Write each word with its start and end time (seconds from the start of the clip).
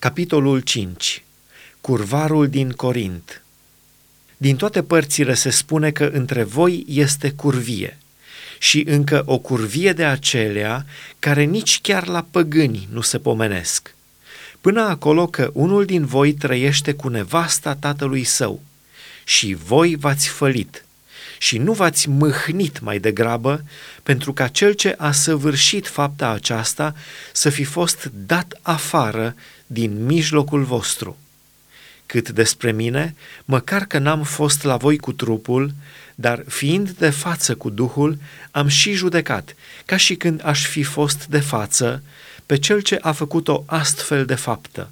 Capitolul 0.00 0.60
5 0.60 1.24
Curvarul 1.80 2.48
din 2.48 2.70
Corint. 2.70 3.42
Din 4.36 4.56
toate 4.56 4.82
părțile 4.82 5.34
se 5.34 5.50
spune 5.50 5.90
că 5.90 6.04
între 6.04 6.42
voi 6.42 6.84
este 6.88 7.30
curvie 7.30 7.98
și 8.58 8.84
încă 8.86 9.22
o 9.26 9.38
curvie 9.38 9.92
de 9.92 10.04
acelea 10.04 10.86
care 11.18 11.42
nici 11.42 11.80
chiar 11.80 12.06
la 12.06 12.26
păgâni 12.30 12.88
nu 12.92 13.00
se 13.00 13.18
pomenesc. 13.18 13.94
Până 14.60 14.80
acolo 14.80 15.26
că 15.26 15.50
unul 15.52 15.84
din 15.84 16.04
voi 16.04 16.34
trăiește 16.34 16.92
cu 16.92 17.08
nevasta 17.08 17.74
tatălui 17.74 18.24
său 18.24 18.62
și 19.24 19.54
voi 19.54 19.96
v-ați 19.96 20.28
fălit 20.28 20.84
și 21.38 21.58
nu 21.58 21.72
v-ați 21.72 22.08
mâhnit 22.08 22.80
mai 22.80 22.98
degrabă 22.98 23.64
pentru 24.02 24.32
ca 24.32 24.48
cel 24.48 24.72
ce 24.72 24.94
a 24.98 25.12
săvârșit 25.12 25.86
fapta 25.86 26.28
aceasta 26.28 26.94
să 27.32 27.50
fi 27.50 27.64
fost 27.64 28.10
dat 28.14 28.58
afară 28.62 29.34
din 29.66 30.04
mijlocul 30.04 30.62
vostru. 30.62 31.16
Cât 32.06 32.30
despre 32.30 32.72
mine, 32.72 33.14
măcar 33.44 33.84
că 33.84 33.98
n-am 33.98 34.22
fost 34.22 34.62
la 34.62 34.76
voi 34.76 34.98
cu 34.98 35.12
trupul, 35.12 35.72
dar 36.14 36.44
fiind 36.46 36.90
de 36.90 37.10
față 37.10 37.54
cu 37.54 37.70
Duhul, 37.70 38.18
am 38.50 38.68
și 38.68 38.92
judecat, 38.92 39.54
ca 39.84 39.96
și 39.96 40.14
când 40.14 40.40
aș 40.44 40.66
fi 40.66 40.82
fost 40.82 41.26
de 41.26 41.40
față, 41.40 42.02
pe 42.46 42.58
cel 42.58 42.80
ce 42.80 42.98
a 43.00 43.12
făcut 43.12 43.48
o 43.48 43.62
astfel 43.66 44.24
de 44.24 44.34
faptă. 44.34 44.90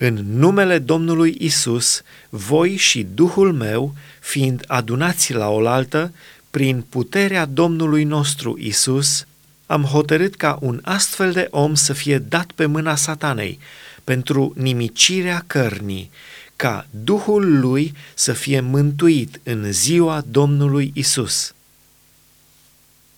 În 0.00 0.38
numele 0.38 0.78
Domnului 0.78 1.36
Isus, 1.38 2.02
voi 2.28 2.76
și 2.76 3.06
Duhul 3.14 3.52
meu, 3.52 3.94
fiind 4.20 4.64
adunați 4.66 5.32
la 5.32 5.48
oaltă, 5.48 6.12
prin 6.50 6.84
puterea 6.88 7.44
Domnului 7.44 8.04
nostru 8.04 8.58
Isus, 8.58 9.26
am 9.66 9.82
hotărât 9.82 10.34
ca 10.34 10.58
un 10.60 10.80
astfel 10.82 11.32
de 11.32 11.48
om 11.50 11.74
să 11.74 11.92
fie 11.92 12.18
dat 12.18 12.52
pe 12.52 12.66
mâna 12.66 12.94
satanei 12.94 13.58
pentru 14.04 14.52
nimicirea 14.56 15.44
cărnii, 15.46 16.10
ca 16.56 16.86
Duhul 16.90 17.58
lui 17.58 17.94
să 18.14 18.32
fie 18.32 18.60
mântuit 18.60 19.40
în 19.42 19.72
ziua 19.72 20.22
Domnului 20.30 20.90
Isus. 20.94 21.52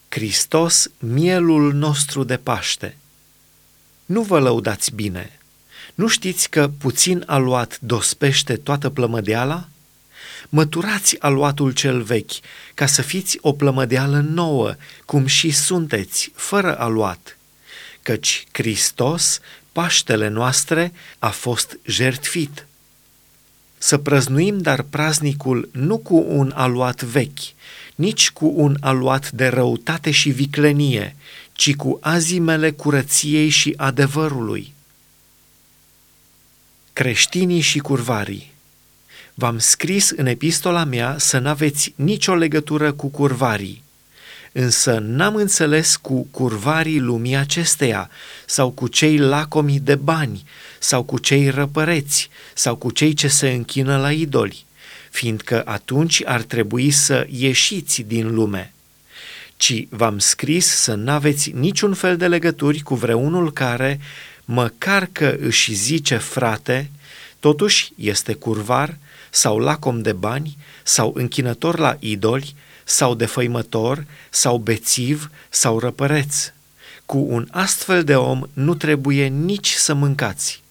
Hristos, 0.09 0.91
mielul 0.99 1.73
nostru 1.73 2.25
de 2.25 2.37
Paște. 2.37 2.97
Nu 4.07 4.23
vă 4.23 4.39
lăudați 4.39 4.95
bine. 4.95 5.40
Nu 5.95 6.07
știți 6.07 6.51
că 6.51 6.71
puțin 6.79 7.23
aluat 7.27 7.79
dospește 7.81 8.57
toată 8.57 8.91
plămădeala? 8.91 9.69
Măturați 10.49 11.21
aluatul 11.21 11.73
cel 11.73 12.03
vechi, 12.03 12.33
ca 12.75 12.87
să 12.87 13.03
fiți 13.03 13.39
o 13.41 13.53
plămădeală 13.53 14.21
nouă, 14.21 14.75
cum 15.05 15.27
și 15.27 15.51
sunteți, 15.51 16.33
fără 16.35 16.79
aluat. 16.79 17.39
Căci 18.03 18.47
Hristos, 18.53 19.41
Paștele 19.73 20.29
noastre, 20.29 20.93
a 21.19 21.29
fost 21.29 21.79
jertfit. 21.85 22.67
Să 23.79 23.99
prăznuim 23.99 24.59
dar 24.59 24.83
praznicul 24.83 25.69
nu 25.73 25.99
cu 25.99 26.25
un 26.29 26.53
aluat 26.55 27.03
vechi, 27.03 27.39
nici 27.95 28.31
cu 28.31 28.53
un 28.57 28.77
aluat 28.81 29.31
de 29.31 29.47
răutate 29.47 30.11
și 30.11 30.31
viclenie, 30.31 31.17
ci 31.53 31.77
cu 31.77 31.99
azimele 32.01 32.71
curăției 32.71 33.49
și 33.49 33.75
adevărului. 33.77 34.75
Creștinii 37.01 37.61
și 37.61 37.79
curvarii 37.79 38.53
V-am 39.35 39.59
scris 39.59 40.11
în 40.11 40.27
epistola 40.27 40.85
mea 40.85 41.15
să 41.19 41.39
n-aveți 41.39 41.93
nicio 41.97 42.35
legătură 42.35 42.93
cu 42.93 43.09
curvarii, 43.09 43.83
însă 44.53 44.99
n-am 45.03 45.35
înțeles 45.35 45.97
cu 45.97 46.27
curvarii 46.31 46.99
lumii 46.99 47.37
acesteia, 47.37 48.11
sau 48.47 48.71
cu 48.71 48.89
cei 48.89 49.17
lacomi 49.17 49.81
de 49.81 49.95
bani, 49.95 50.45
sau 50.79 51.03
cu 51.03 51.19
cei 51.19 51.49
răpăreți, 51.49 52.29
sau 52.55 52.77
cu 52.77 52.91
cei 52.91 53.13
ce 53.13 53.29
se 53.29 53.51
închină 53.51 53.97
la 53.97 54.13
idoli, 54.13 54.65
fiindcă 55.11 55.63
atunci 55.65 56.23
ar 56.25 56.43
trebui 56.43 56.91
să 56.91 57.27
ieșiți 57.31 58.03
din 58.03 58.35
lume. 58.35 58.73
Ci 59.57 59.87
v-am 59.89 60.19
scris 60.19 60.67
să 60.67 60.95
n-aveți 60.95 61.51
niciun 61.51 61.95
fel 61.95 62.17
de 62.17 62.29
legături 62.29 62.81
cu 62.81 62.95
vreunul 62.95 63.53
care, 63.53 64.01
măcar 64.51 65.09
că 65.13 65.37
își 65.41 65.75
zice 65.75 66.17
frate, 66.17 66.91
totuși 67.41 67.93
este 67.97 68.35
curvar, 68.35 68.97
sau 69.31 69.59
lacom 69.59 70.03
de 70.03 70.13
bani, 70.13 70.57
sau 70.83 71.13
închinător 71.17 71.79
la 71.79 71.97
idoli, 71.99 72.55
sau 72.85 73.15
defăimător, 73.15 74.05
sau 74.31 74.59
bețiv, 74.59 75.31
sau 75.49 75.79
răpăreț. 75.79 76.53
Cu 77.07 77.19
un 77.19 77.49
astfel 77.51 78.05
de 78.05 78.17
om 78.17 78.43
nu 78.53 78.75
trebuie 78.75 79.27
nici 79.27 79.71
să 79.71 79.95
mâncați. 79.95 80.63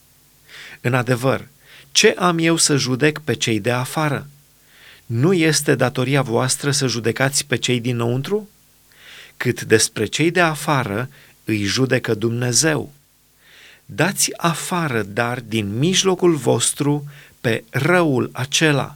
În 0.82 0.94
adevăr, 0.94 1.48
ce 1.92 2.16
am 2.18 2.38
eu 2.38 2.58
să 2.58 2.76
judec 2.76 3.20
pe 3.20 3.34
cei 3.34 3.60
de 3.60 3.72
afară? 3.72 4.28
Nu 5.06 5.34
este 5.34 5.76
datoria 5.76 6.22
voastră 6.22 6.72
să 6.72 6.88
judecați 6.88 7.46
pe 7.46 7.56
cei 7.56 7.80
dinăuntru? 7.80 8.50
Cât 9.38 9.62
despre 9.64 10.06
cei 10.06 10.32
de 10.32 10.42
afară, 10.42 11.10
îi 11.44 11.64
judecă 11.64 12.14
Dumnezeu. 12.14 12.94
Dați 13.92 14.38
afară, 14.38 15.04
dar 15.04 15.40
din 15.40 15.78
mijlocul 15.78 16.36
vostru, 16.36 17.04
pe 17.42 17.64
răul 17.70 18.30
acela 18.34 18.96